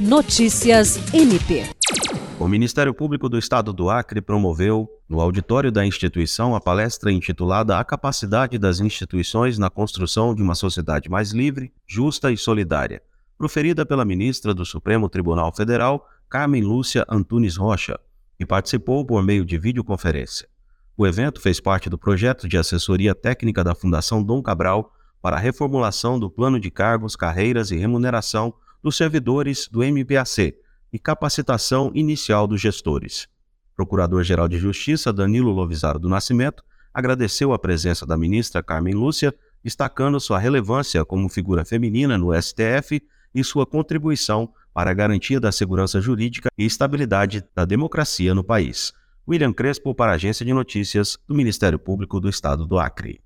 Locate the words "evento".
21.06-21.42